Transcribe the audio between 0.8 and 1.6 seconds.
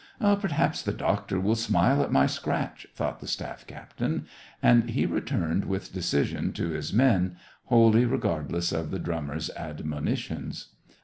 the doctor will